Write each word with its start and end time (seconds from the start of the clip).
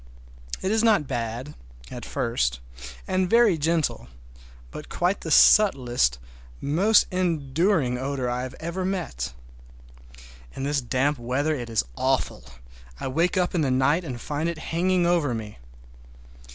It 0.63 0.71
is 0.71 0.81
not 0.83 1.05
bad—at 1.05 2.05
first, 2.05 2.59
and 3.07 3.29
very 3.29 3.55
gentle, 3.55 4.07
but 4.71 4.89
quite 4.89 5.21
the 5.21 5.29
subtlest, 5.29 6.17
most 6.59 7.05
enduring 7.11 7.99
odor 7.99 8.27
I 8.27 8.49
ever 8.59 8.83
met. 8.83 9.33
In 10.55 10.63
this 10.63 10.81
damp 10.81 11.19
weather 11.19 11.53
it 11.53 11.69
is 11.69 11.85
awful. 11.95 12.45
I 12.99 13.09
wake 13.09 13.37
up 13.37 13.53
in 13.53 13.61
the 13.61 13.69
night 13.69 14.03
and 14.03 14.19
find 14.19 14.49
it 14.49 14.57
hanging 14.73 15.05
over 15.05 15.35
me. 15.35 15.59